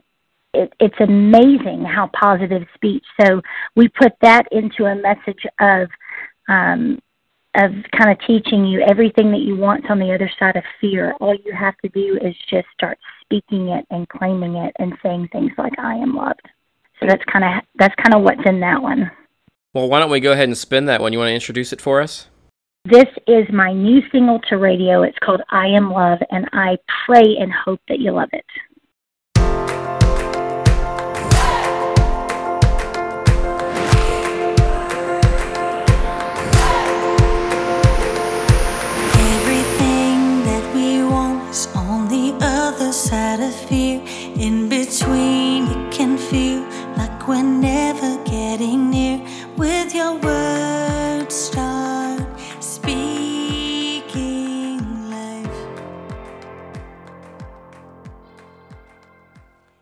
it, 0.53 0.73
it's 0.79 0.99
amazing 0.99 1.83
how 1.85 2.09
positive 2.19 2.63
speech. 2.75 3.05
So 3.21 3.41
we 3.75 3.87
put 3.89 4.13
that 4.21 4.43
into 4.51 4.85
a 4.85 4.95
message 4.95 5.45
of 5.59 5.87
um, 6.49 6.99
of 7.57 7.71
kind 7.97 8.11
of 8.11 8.17
teaching 8.25 8.65
you 8.65 8.81
everything 8.81 9.31
that 9.31 9.41
you 9.41 9.55
want 9.55 9.89
on 9.89 9.99
the 9.99 10.13
other 10.13 10.29
side 10.39 10.55
of 10.55 10.63
fear. 10.79 11.13
All 11.19 11.35
you 11.45 11.53
have 11.53 11.77
to 11.79 11.89
do 11.89 12.17
is 12.21 12.35
just 12.49 12.67
start 12.73 12.97
speaking 13.21 13.69
it 13.69 13.85
and 13.89 14.07
claiming 14.09 14.55
it 14.55 14.73
and 14.79 14.93
saying 15.03 15.29
things 15.31 15.51
like 15.57 15.73
"I 15.79 15.95
am 15.95 16.15
loved." 16.15 16.47
So 16.99 17.07
that's 17.07 17.23
kind 17.25 17.43
of 17.43 17.63
that's 17.75 17.95
kind 17.95 18.15
of 18.15 18.21
what's 18.23 18.45
in 18.45 18.59
that 18.61 18.81
one. 18.81 19.11
Well, 19.73 19.89
why 19.89 19.99
don't 19.99 20.09
we 20.09 20.19
go 20.19 20.31
ahead 20.31 20.47
and 20.47 20.57
spin 20.57 20.85
that 20.85 21.01
one? 21.01 21.13
You 21.13 21.19
want 21.19 21.29
to 21.29 21.35
introduce 21.35 21.73
it 21.73 21.81
for 21.81 22.01
us? 22.01 22.27
This 22.85 23.07
is 23.27 23.45
my 23.51 23.73
new 23.73 24.01
single 24.11 24.39
to 24.49 24.57
radio. 24.57 25.03
It's 25.03 25.17
called 25.19 25.41
I 25.49 25.67
Am 25.67 25.91
Love, 25.91 26.19
and 26.31 26.47
I 26.53 26.77
pray 27.05 27.35
and 27.37 27.51
hope 27.51 27.81
that 27.89 27.99
you 27.99 28.11
love 28.11 28.29
it. 28.31 28.45
Of 43.39 43.55
fear. 43.69 44.01
In 44.37 44.69
between, 44.69 45.67
you 45.67 45.89
can 45.91 46.17
feel 46.17 46.67
we're 47.27 47.43
never 47.43 48.23
getting 48.23 48.89
near 48.89 49.19
with 49.57 49.93
your 49.93 50.17
words 50.19 51.35
start 51.35 52.23
speaking 52.63 53.09
life. 55.09 55.51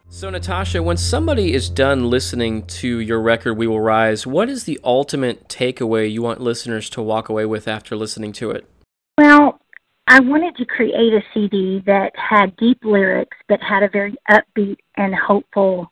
So, 0.09 0.31
Natasha, 0.31 0.81
when 0.81 0.97
somebody 0.97 1.53
is 1.53 1.69
done 1.69 2.09
listening 2.09 2.65
to 2.65 2.97
your 2.99 3.21
record, 3.21 3.53
We 3.53 3.67
Will 3.67 3.79
Rise, 3.79 4.25
what 4.25 4.49
is 4.49 4.63
the 4.63 4.79
ultimate 4.83 5.47
takeaway 5.47 6.11
you 6.11 6.23
want 6.23 6.41
listeners 6.41 6.89
to 6.89 7.01
walk 7.03 7.29
away 7.29 7.45
with 7.45 7.67
after 7.67 7.95
listening 7.95 8.33
to 8.33 8.49
it? 8.49 8.67
I 10.15 10.21
wanted 10.21 10.55
to 10.55 10.65
create 10.65 11.11
a 11.11 11.21
CD 11.33 11.83
that 11.85 12.13
had 12.15 12.55
deep 12.55 12.79
lyrics 12.85 13.35
but 13.49 13.59
had 13.61 13.83
a 13.83 13.89
very 13.89 14.15
upbeat 14.31 14.77
and 14.95 15.13
hopeful 15.13 15.91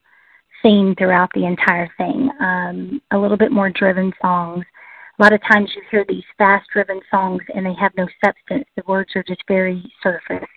theme 0.62 0.96
throughout 0.98 1.30
the 1.36 1.46
entire 1.46 1.90
thing. 1.98 2.30
Um, 2.40 3.02
a 3.12 3.18
little 3.18 3.36
bit 3.36 3.52
more 3.52 3.70
driven 3.70 4.14
songs, 4.22 4.64
a 5.20 5.22
lot 5.22 5.34
of 5.34 5.42
times 5.42 5.72
you 5.76 5.82
hear 5.92 6.06
these 6.08 6.24
fast 6.38 6.70
driven 6.72 7.02
songs 7.12 7.42
and 7.54 7.66
they 7.66 7.74
have 7.74 7.92
no 7.98 8.08
substance. 8.24 8.64
The 8.78 8.84
words 8.88 9.10
are 9.18 9.26
just 9.28 9.44
very 9.46 9.92
surface. 10.02 10.48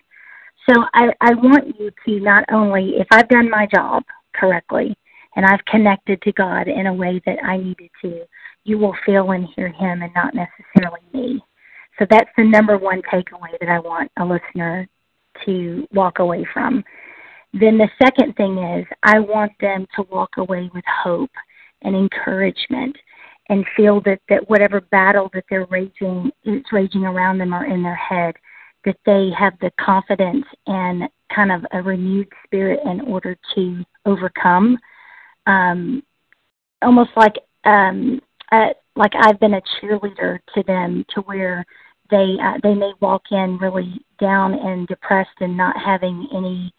So 0.69 0.85
I, 0.93 1.09
I 1.19 1.33
want 1.33 1.77
you 1.77 1.91
to 2.05 2.23
not 2.23 2.45
only, 2.49 2.93
if 2.95 3.07
I've 3.11 3.27
done 3.27 3.49
my 3.49 3.67
job 3.75 4.05
correctly 4.33 4.95
and 5.35 5.45
I've 5.45 5.65
connected 5.65 6.21
to 6.21 6.31
God 6.31 6.69
in 6.69 6.87
a 6.87 6.93
way 6.93 7.21
that 7.25 7.43
I 7.43 7.57
needed 7.57 7.89
to, 8.01 8.21
you 8.63 8.77
will 8.77 8.95
feel 9.05 9.31
and 9.31 9.45
hear 9.57 9.67
Him 9.67 10.03
and 10.03 10.13
not 10.15 10.33
necessarily 10.33 11.01
me. 11.13 11.41
So 11.99 12.05
that's 12.09 12.29
the 12.37 12.43
number 12.43 12.77
one 12.77 13.01
takeaway 13.01 13.57
that 13.59 13.69
I 13.69 13.79
want 13.79 14.11
a 14.19 14.25
listener 14.25 14.87
to 15.45 15.87
walk 15.91 16.19
away 16.19 16.45
from. 16.53 16.83
Then 17.53 17.77
the 17.77 17.89
second 18.01 18.35
thing 18.35 18.57
is 18.57 18.85
I 19.03 19.19
want 19.19 19.51
them 19.59 19.87
to 19.95 20.03
walk 20.11 20.31
away 20.37 20.69
with 20.73 20.83
hope 21.03 21.31
and 21.81 21.95
encouragement 21.95 22.95
and 23.49 23.65
feel 23.75 24.01
that, 24.01 24.19
that 24.29 24.49
whatever 24.49 24.81
battle 24.81 25.29
that 25.33 25.45
they're 25.49 25.65
raging 25.65 26.31
is 26.43 26.63
raging 26.71 27.05
around 27.05 27.37
them 27.37 27.53
or 27.53 27.65
in 27.65 27.81
their 27.81 27.95
head, 27.95 28.35
that 28.85 28.97
they 29.05 29.29
have 29.37 29.53
the 29.59 29.71
confidence 29.79 30.45
and 30.67 31.03
kind 31.33 31.51
of 31.51 31.65
a 31.71 31.81
renewed 31.81 32.27
spirit 32.45 32.79
in 32.85 33.01
order 33.01 33.37
to 33.55 33.83
overcome. 34.05 34.77
Um, 35.45 36.03
almost 36.81 37.11
like 37.15 37.35
um, 37.63 38.21
uh, 38.51 38.69
like 38.95 39.13
I've 39.15 39.39
been 39.39 39.55
a 39.55 39.61
cheerleader 39.61 40.39
to 40.55 40.63
them, 40.63 41.05
to 41.15 41.21
where 41.21 41.65
they 42.09 42.37
uh, 42.41 42.57
they 42.63 42.73
may 42.73 42.93
walk 42.99 43.23
in 43.31 43.57
really 43.57 44.01
down 44.19 44.53
and 44.53 44.87
depressed 44.87 45.29
and 45.39 45.55
not 45.55 45.75
having 45.83 46.27
any 46.33 46.73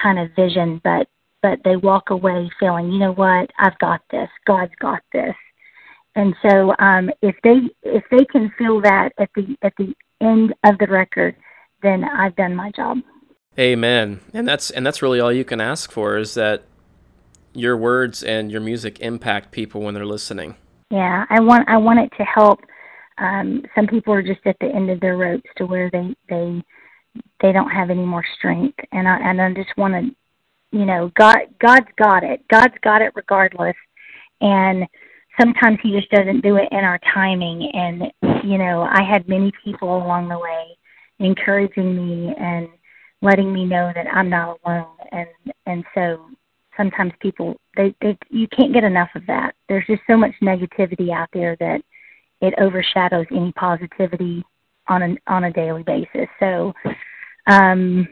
kind 0.00 0.18
of 0.18 0.30
vision, 0.34 0.80
but 0.84 1.08
but 1.42 1.58
they 1.64 1.76
walk 1.76 2.10
away 2.10 2.50
feeling, 2.60 2.90
you 2.92 2.98
know 2.98 3.12
what, 3.12 3.50
I've 3.58 3.78
got 3.78 4.02
this. 4.10 4.28
God's 4.46 4.74
got 4.78 5.02
this. 5.12 5.34
And 6.14 6.34
so 6.42 6.74
um, 6.78 7.10
if 7.22 7.36
they 7.42 7.60
if 7.82 8.04
they 8.10 8.24
can 8.24 8.52
feel 8.58 8.80
that 8.82 9.10
at 9.18 9.30
the 9.34 9.56
at 9.62 9.72
the 9.78 9.94
end 10.20 10.54
of 10.64 10.78
the 10.78 10.86
record, 10.86 11.36
then 11.82 12.04
I've 12.04 12.36
done 12.36 12.54
my 12.54 12.70
job. 12.72 12.98
Amen. 13.58 14.20
And 14.34 14.46
that's 14.46 14.70
and 14.70 14.84
that's 14.84 15.02
really 15.02 15.20
all 15.20 15.32
you 15.32 15.44
can 15.44 15.60
ask 15.60 15.90
for 15.90 16.18
is 16.18 16.34
that 16.34 16.64
your 17.52 17.76
words 17.76 18.22
and 18.22 18.50
your 18.50 18.60
music 18.60 19.00
impact 19.00 19.50
people 19.50 19.80
when 19.82 19.94
they're 19.94 20.06
listening. 20.06 20.56
Yeah, 20.90 21.24
I 21.30 21.40
want 21.40 21.68
I 21.68 21.76
want 21.76 22.00
it 22.00 22.12
to 22.16 22.24
help. 22.24 22.60
Um, 23.20 23.62
some 23.74 23.86
people 23.86 24.14
are 24.14 24.22
just 24.22 24.40
at 24.46 24.56
the 24.60 24.66
end 24.66 24.90
of 24.90 25.00
their 25.00 25.16
ropes 25.16 25.48
to 25.56 25.66
where 25.66 25.90
they 25.90 26.14
they 26.28 26.62
they 27.40 27.52
don't 27.52 27.70
have 27.70 27.90
any 27.90 28.04
more 28.04 28.24
strength, 28.38 28.78
and 28.92 29.06
I 29.06 29.18
and 29.18 29.40
I 29.40 29.52
just 29.52 29.76
want 29.76 29.94
to, 29.94 30.76
you 30.76 30.86
know, 30.86 31.12
God 31.18 31.40
God's 31.60 31.90
got 31.98 32.24
it. 32.24 32.42
God's 32.48 32.74
got 32.82 33.02
it 33.02 33.12
regardless, 33.14 33.76
and 34.40 34.86
sometimes 35.38 35.78
He 35.82 35.92
just 35.92 36.10
doesn't 36.10 36.40
do 36.42 36.56
it 36.56 36.68
in 36.72 36.78
our 36.78 36.98
timing. 37.12 37.70
And 37.74 38.04
you 38.44 38.58
know, 38.58 38.82
I 38.82 39.02
had 39.02 39.28
many 39.28 39.52
people 39.62 39.96
along 39.96 40.28
the 40.28 40.38
way 40.38 40.76
encouraging 41.18 41.94
me 41.94 42.34
and 42.38 42.68
letting 43.20 43.52
me 43.52 43.66
know 43.66 43.92
that 43.94 44.06
I'm 44.12 44.30
not 44.30 44.58
alone, 44.64 44.96
and 45.12 45.28
and 45.66 45.84
so 45.94 46.26
sometimes 46.76 47.12
people 47.20 47.56
they, 47.76 47.94
they 48.00 48.16
you 48.30 48.48
can't 48.48 48.72
get 48.72 48.84
enough 48.84 49.10
of 49.14 49.26
that. 49.26 49.54
There's 49.68 49.86
just 49.86 50.02
so 50.06 50.16
much 50.16 50.32
negativity 50.42 51.12
out 51.12 51.28
there 51.34 51.56
that 51.60 51.82
it 52.40 52.54
overshadows 52.58 53.26
any 53.30 53.52
positivity 53.52 54.44
on 54.88 55.02
a 55.02 55.16
on 55.26 55.44
a 55.44 55.52
daily 55.52 55.82
basis. 55.82 56.28
So 56.38 56.72
um 57.46 58.08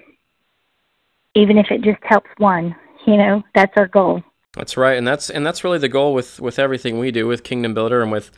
even 1.34 1.58
if 1.58 1.70
it 1.70 1.82
just 1.82 2.02
helps 2.02 2.30
one, 2.38 2.74
you 3.06 3.16
know, 3.16 3.42
that's 3.54 3.72
our 3.76 3.86
goal. 3.86 4.22
That's 4.54 4.76
right, 4.76 4.96
and 4.96 5.06
that's 5.06 5.30
and 5.30 5.46
that's 5.46 5.62
really 5.62 5.78
the 5.78 5.88
goal 5.88 6.14
with 6.14 6.40
with 6.40 6.58
everything 6.58 6.98
we 6.98 7.10
do 7.10 7.26
with 7.26 7.44
Kingdom 7.44 7.74
Builder 7.74 8.02
and 8.02 8.10
with 8.10 8.30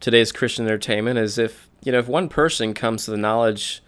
today's 0.00 0.32
Christian 0.32 0.66
entertainment 0.66 1.18
is 1.18 1.38
if 1.38 1.70
you 1.82 1.92
know 1.92 1.98
if 1.98 2.08
one 2.08 2.28
person 2.28 2.74
comes 2.74 3.04
to 3.04 3.10
the 3.10 3.16
knowledge 3.16 3.82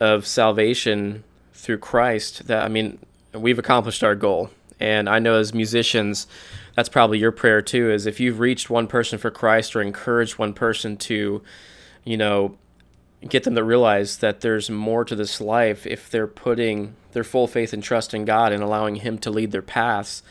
of 0.00 0.26
salvation 0.26 1.24
through 1.52 1.78
Christ, 1.78 2.46
that 2.46 2.62
I 2.64 2.68
mean, 2.68 2.98
we've 3.32 3.58
accomplished 3.58 4.02
our 4.02 4.14
goal. 4.14 4.50
And 4.80 5.08
I 5.08 5.18
know 5.18 5.34
as 5.34 5.54
musicians, 5.54 6.26
that's 6.74 6.88
probably 6.88 7.18
your 7.18 7.32
prayer 7.32 7.62
too, 7.62 7.90
is 7.90 8.06
if 8.06 8.20
you've 8.20 8.40
reached 8.40 8.70
one 8.70 8.86
person 8.86 9.18
for 9.18 9.30
Christ 9.30 9.76
or 9.76 9.82
encouraged 9.82 10.38
one 10.38 10.52
person 10.52 10.96
to, 10.98 11.42
you 12.04 12.16
know, 12.16 12.56
get 13.28 13.44
them 13.44 13.54
to 13.54 13.64
realize 13.64 14.18
that 14.18 14.40
there's 14.40 14.68
more 14.68 15.04
to 15.04 15.16
this 15.16 15.40
life 15.40 15.86
if 15.86 16.10
they're 16.10 16.26
putting 16.26 16.94
their 17.12 17.24
full 17.24 17.46
faith 17.46 17.72
and 17.72 17.82
trust 17.82 18.12
in 18.12 18.24
God 18.24 18.52
and 18.52 18.62
allowing 18.62 18.96
Him 18.96 19.18
to 19.18 19.30
lead 19.30 19.52
their 19.52 19.62
paths, 19.62 20.22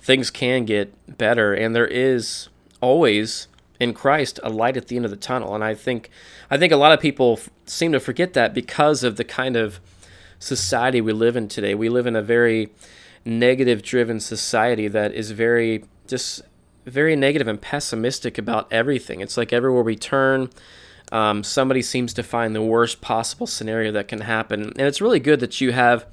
things 0.00 0.30
can 0.30 0.64
get 0.64 1.18
better. 1.18 1.54
And 1.54 1.74
there 1.74 1.86
is 1.86 2.48
always 2.80 3.48
in 3.80 3.92
Christ 3.92 4.38
a 4.42 4.50
light 4.50 4.76
at 4.76 4.88
the 4.88 4.96
end 4.96 5.04
of 5.04 5.10
the 5.10 5.16
tunnel. 5.16 5.54
And 5.54 5.64
I 5.64 5.74
think, 5.74 6.10
I 6.50 6.56
think 6.56 6.72
a 6.72 6.76
lot 6.76 6.92
of 6.92 7.00
people 7.00 7.38
f- 7.40 7.50
seem 7.66 7.92
to 7.92 8.00
forget 8.00 8.32
that 8.34 8.54
because 8.54 9.02
of 9.02 9.16
the 9.16 9.24
kind 9.24 9.56
of 9.56 9.80
society 10.38 11.00
we 11.00 11.12
live 11.12 11.36
in 11.36 11.48
today. 11.48 11.74
We 11.74 11.88
live 11.88 12.06
in 12.06 12.16
a 12.16 12.22
very 12.22 12.70
negative 13.26 13.82
driven 13.82 14.20
society 14.20 14.88
that 14.88 15.12
is 15.12 15.32
very 15.32 15.84
just 16.06 16.42
very 16.84 17.16
negative 17.16 17.48
and 17.48 17.60
pessimistic 17.60 18.38
about 18.38 18.72
everything. 18.72 19.20
It's 19.20 19.36
like 19.36 19.52
everywhere 19.52 19.82
we 19.82 19.96
turn, 19.96 20.48
um, 21.10 21.42
somebody 21.42 21.82
seems 21.82 22.14
to 22.14 22.22
find 22.22 22.54
the 22.54 22.62
worst 22.62 23.00
possible 23.00 23.48
scenario 23.48 23.90
that 23.92 24.06
can 24.06 24.20
happen. 24.20 24.62
And 24.62 24.80
it's 24.80 25.00
really 25.00 25.18
good 25.18 25.40
that 25.40 25.60
you 25.60 25.72
have 25.72 26.06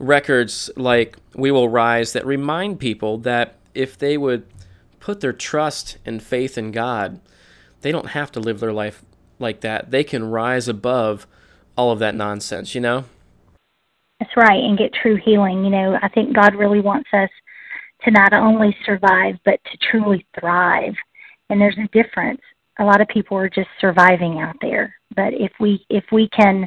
records 0.00 0.68
like 0.76 1.16
We 1.34 1.52
Will 1.52 1.68
Rise 1.68 2.12
that 2.12 2.26
remind 2.26 2.80
people 2.80 3.18
that 3.18 3.54
if 3.72 3.96
they 3.96 4.18
would 4.18 4.44
put 4.98 5.20
their 5.20 5.32
trust 5.32 5.98
and 6.04 6.20
faith 6.20 6.58
in 6.58 6.72
God, 6.72 7.20
they 7.82 7.92
don't 7.92 8.08
have 8.08 8.32
to 8.32 8.40
live 8.40 8.58
their 8.58 8.72
life 8.72 9.04
like 9.38 9.60
that. 9.60 9.90
They 9.92 10.02
can 10.02 10.28
rise 10.28 10.66
above 10.66 11.26
all 11.76 11.92
of 11.92 12.00
that 12.00 12.14
nonsense, 12.14 12.74
you 12.74 12.80
know? 12.80 13.04
That's 14.20 14.36
right, 14.36 14.62
and 14.62 14.78
get 14.78 14.92
true 14.92 15.18
healing. 15.24 15.64
You 15.64 15.70
know, 15.70 15.98
I 16.02 16.08
think 16.08 16.36
God 16.36 16.54
really 16.54 16.80
wants 16.80 17.08
us 17.14 17.30
to 18.04 18.10
not 18.10 18.32
only 18.32 18.76
survive, 18.84 19.36
but 19.44 19.58
to 19.64 19.78
truly 19.90 20.26
thrive. 20.38 20.94
And 21.48 21.60
there's 21.60 21.78
a 21.78 21.88
difference. 21.88 22.40
A 22.78 22.84
lot 22.84 23.00
of 23.00 23.08
people 23.08 23.36
are 23.36 23.48
just 23.48 23.68
surviving 23.80 24.40
out 24.40 24.56
there. 24.60 24.94
But 25.16 25.32
if 25.32 25.52
we 25.58 25.84
if 25.90 26.04
we 26.12 26.28
can, 26.28 26.66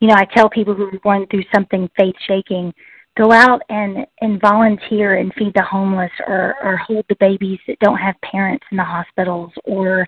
you 0.00 0.08
know, 0.08 0.14
I 0.14 0.24
tell 0.24 0.48
people 0.48 0.74
who 0.74 0.86
are 0.86 0.98
going 1.02 1.26
through 1.26 1.44
something 1.54 1.88
faith 1.96 2.14
shaking, 2.26 2.72
go 3.16 3.32
out 3.32 3.60
and 3.68 4.06
and 4.20 4.40
volunteer 4.40 5.16
and 5.16 5.34
feed 5.34 5.52
the 5.54 5.62
homeless 5.62 6.10
or 6.26 6.54
or 6.62 6.76
hold 6.76 7.04
the 7.08 7.16
babies 7.20 7.58
that 7.66 7.78
don't 7.80 7.98
have 7.98 8.14
parents 8.22 8.64
in 8.70 8.76
the 8.76 8.84
hospitals 8.84 9.52
or 9.64 10.06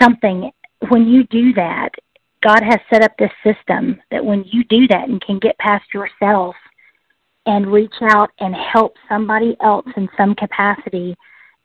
something. 0.00 0.50
When 0.88 1.06
you 1.06 1.24
do 1.24 1.52
that, 1.54 1.90
God 2.42 2.62
has 2.62 2.78
set 2.90 3.02
up 3.02 3.12
this 3.18 3.30
system 3.44 4.00
that 4.10 4.24
when 4.24 4.44
you 4.44 4.64
do 4.64 4.86
that 4.88 5.08
and 5.08 5.20
can 5.20 5.38
get 5.38 5.56
past 5.58 5.84
yourself 5.94 6.54
and 7.46 7.72
reach 7.72 7.94
out 8.02 8.30
and 8.40 8.54
help 8.54 8.94
somebody 9.08 9.56
else 9.62 9.86
in 9.96 10.08
some 10.16 10.34
capacity, 10.34 11.16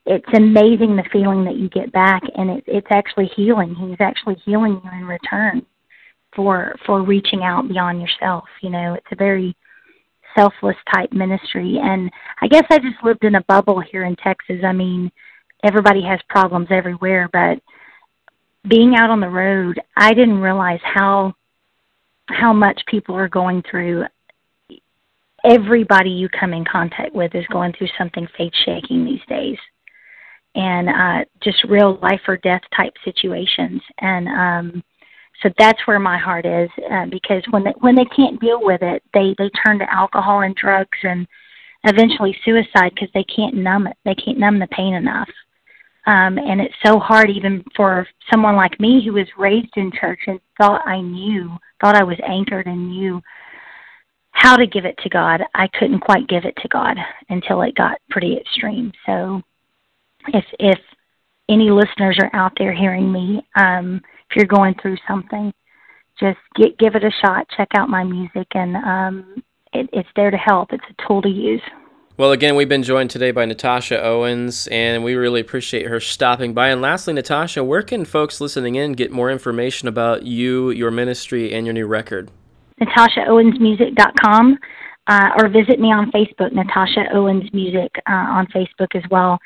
it's 0.06 0.26
amazing 0.36 0.96
the 0.96 1.04
feeling 1.12 1.44
that 1.44 1.58
you 1.58 1.70
get 1.70 1.92
back, 1.92 2.22
and 2.36 2.50
it, 2.50 2.64
it's 2.66 2.88
actually 2.92 3.30
healing. 3.36 3.76
He's 3.76 4.00
actually 4.00 4.36
healing 4.46 4.82
you 4.84 4.92
in 4.92 5.06
return 5.06 5.66
for 6.36 6.76
for 6.86 7.02
reaching 7.02 7.44
out 7.44 7.68
beyond 7.68 8.02
yourself. 8.02 8.46
You 8.62 8.70
know, 8.70 8.94
it's 8.94 9.12
a 9.12 9.16
very 9.16 9.56
selfless 10.38 10.78
type 10.94 11.12
ministry, 11.12 11.78
and 11.82 12.10
I 12.42 12.48
guess 12.48 12.64
I 12.70 12.78
just 12.78 13.04
lived 13.04 13.24
in 13.24 13.36
a 13.36 13.44
bubble 13.44 13.82
here 13.82 14.06
in 14.06 14.16
Texas. 14.16 14.64
I 14.64 14.72
mean, 14.72 15.12
everybody 15.64 16.02
has 16.04 16.20
problems 16.30 16.68
everywhere, 16.70 17.30
but 17.34 17.60
being 18.68 18.96
out 18.96 19.10
on 19.10 19.20
the 19.20 19.30
road, 19.30 19.80
I 19.96 20.14
didn't 20.14 20.40
realize 20.40 20.80
how 20.84 21.34
how 22.30 22.52
much 22.52 22.82
people 22.88 23.16
are 23.16 23.30
going 23.30 23.64
through. 23.70 24.06
Everybody 25.44 26.10
you 26.10 26.28
come 26.30 26.54
in 26.54 26.66
contact 26.66 27.14
with 27.14 27.34
is 27.36 27.46
going 27.48 27.74
through 27.74 27.88
something 27.98 28.28
faith 28.38 28.54
shaking 28.66 29.06
these 29.06 29.22
days, 29.30 29.58
and 30.56 30.90
uh, 30.90 31.26
just 31.42 31.64
real 31.66 32.00
life 32.02 32.22
or 32.28 32.38
death 32.38 32.64
type 32.76 32.94
situations. 33.06 33.82
And 34.00 34.28
um, 34.28 34.84
so 35.42 35.50
that's 35.58 35.80
where 35.86 36.00
my 36.00 36.18
heart 36.18 36.46
is, 36.46 36.70
uh, 36.92 37.06
because 37.06 37.44
when 37.52 37.64
they 37.64 37.74
when 37.80 37.96
they 37.96 38.06
can't 38.06 38.42
deal 38.42 38.60
with 38.62 38.82
it, 38.82 39.04
they 39.14 39.36
they 39.38 39.50
turn 39.66 39.80
to 39.80 39.94
alcohol 39.94 40.42
and 40.42 40.56
drugs 40.56 40.98
and 41.04 41.28
eventually 41.84 42.36
suicide 42.44 42.92
because 42.94 43.10
they 43.14 43.24
can't 43.24 43.56
numb 43.56 43.88
it. 43.88 43.98
They 44.04 44.16
can't 44.16 44.40
numb 44.40 44.60
the 44.60 44.68
pain 44.68 44.94
enough. 44.94 45.30
Um, 46.08 46.38
and 46.38 46.62
it's 46.62 46.74
so 46.86 47.00
hard 47.00 47.30
even 47.30 47.64
for 47.76 48.08
someone 48.32 48.56
like 48.56 48.80
me 48.80 49.04
who 49.04 49.14
was 49.14 49.28
raised 49.38 49.76
in 49.76 49.92
church 49.92 50.22
and 50.28 50.40
thought 50.58 50.88
I 50.88 51.02
knew, 51.02 51.52
thought 51.82 51.98
I 51.98 52.04
was 52.04 52.18
anchored 52.26 52.66
and 52.66 52.90
knew 52.90 53.22
how 54.32 54.56
to 54.56 54.66
give 54.66 54.86
it 54.86 54.98
to 55.04 55.10
God. 55.10 55.42
I 55.54 55.68
couldn't 55.68 56.00
quite 56.00 56.30
give 56.30 56.46
it 56.46 56.56
to 56.62 56.68
God 56.70 56.96
until 57.30 57.62
it 57.62 57.76
got 57.76 58.00
pretty 58.10 58.38
extreme. 58.38 58.94
So 59.06 59.42
if 60.28 60.46
if 60.60 60.80
any 61.50 61.72
listeners 61.72 62.18
are 62.22 62.34
out 62.34 62.54
there 62.58 62.74
hearing 62.74 63.12
me, 63.12 63.42
um, 63.56 64.02
if 64.30 64.36
you're 64.38 64.46
going 64.46 64.76
through 64.82 64.98
something, 65.08 65.54
just 66.20 66.40
get 66.56 66.78
give 66.78 66.96
it 66.96 67.04
a 67.04 67.12
shot. 67.22 67.48
Check 67.58 67.70
out 67.76 67.90
my 67.90 68.06
music, 68.06 68.48
and 68.54 68.78
um, 68.78 69.44
it, 69.74 69.90
it's 69.92 70.10
there 70.16 70.32
to 70.32 70.38
help. 70.38 70.72
It's 70.72 70.84
a 70.90 71.08
tool 71.08 71.22
to 71.22 71.30
use. 71.30 71.62
Well, 72.18 72.32
again, 72.32 72.56
we've 72.56 72.68
been 72.68 72.82
joined 72.82 73.12
today 73.12 73.30
by 73.30 73.46
Natasha 73.46 74.04
Owens, 74.04 74.66
and 74.72 75.04
we 75.04 75.14
really 75.14 75.40
appreciate 75.40 75.86
her 75.86 76.00
stopping 76.00 76.52
by. 76.52 76.70
And 76.70 76.82
lastly, 76.82 77.14
Natasha, 77.14 77.64
where 77.64 77.84
can 77.84 78.06
folks 78.06 78.42
listening 78.42 78.74
in 78.74 78.94
get 78.94 79.12
more 79.12 79.30
information 79.30 79.88
about 79.88 80.24
you, 80.24 80.72
your 80.72 80.90
ministry, 80.90 81.54
and 81.54 81.68
your 81.68 81.74
new 81.74 81.86
record? 81.86 82.32
NatashaOwensMusic.com 82.82 84.58
uh, 85.06 85.30
or 85.38 85.48
visit 85.50 85.80
me 85.80 85.94
on 85.94 86.12
Facebook, 86.12 86.54
Natasha 86.54 87.06
Owens 87.14 87.54
Music 87.54 87.92
uh, 88.10 88.14
on 88.14 88.48
Facebook 88.48 88.96
as 88.96 89.04
well. 89.12 89.38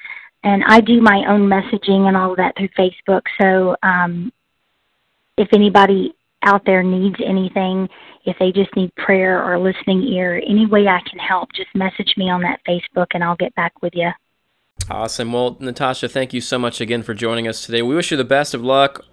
And 0.46 0.64
I 0.66 0.80
do 0.80 1.02
my 1.02 1.26
own 1.28 1.50
messaging 1.50 2.08
and 2.08 2.16
all 2.16 2.32
of 2.32 2.38
that 2.38 2.56
through 2.58 2.70
Facebook. 2.70 3.24
So 3.42 3.76
um, 3.84 4.32
if 5.38 5.50
anybody 5.54 6.14
out 6.44 6.64
there 6.66 6.84
needs 6.84 7.18
anything, 7.26 7.88
if 8.26 8.38
they 8.40 8.52
just 8.52 8.76
need 8.76 8.94
prayer 8.96 9.44
or 9.44 9.60
listening 9.60 10.04
ear, 10.04 10.42
any 10.48 10.66
way 10.66 10.88
I 10.88 11.00
can 11.10 11.20
help, 11.20 11.50
just 11.54 11.70
message 11.76 12.14
me 12.18 12.30
on 12.30 12.42
that 12.42 12.60
Facebook 12.68 13.08
and 13.14 13.24
I'll 13.24 13.36
get 13.36 13.54
back 13.56 13.74
with 13.82 13.94
you. 13.96 14.10
Awesome. 14.90 15.32
Well, 15.34 15.58
Natasha, 15.60 16.08
thank 16.10 16.34
you 16.34 16.42
so 16.42 16.58
much 16.58 16.82
again 16.82 17.04
for 17.04 17.14
joining 17.14 17.48
us 17.48 17.66
today. 17.66 17.82
We 17.82 17.96
wish 17.96 18.12
you 18.12 18.18
the 18.18 18.24
best 18.24 18.54
of 18.54 18.64
luck 18.64 19.06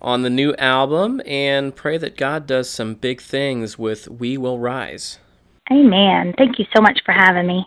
on 0.00 0.22
the 0.22 0.30
new 0.30 0.54
album 0.56 1.22
and 1.26 1.74
pray 1.74 1.98
that 1.98 2.16
God 2.16 2.46
does 2.46 2.68
some 2.68 2.94
big 2.94 3.20
things 3.20 3.78
with 3.78 4.08
We 4.08 4.36
Will 4.36 4.58
Rise. 4.58 5.18
Amen. 5.70 6.34
Thank 6.38 6.58
you 6.58 6.64
so 6.74 6.80
much 6.80 7.00
for 7.04 7.12
having 7.12 7.46
me. 7.46 7.66